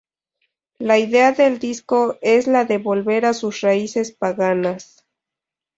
La 0.79 0.97
idea 0.97 1.31
del 1.31 1.59
disco 1.59 2.17
es 2.21 2.47
la 2.47 2.65
de 2.65 2.79
volver 2.79 3.23
a 3.23 3.35
sus 3.35 3.61
raíces 3.61 4.11
paganas. 4.11 5.05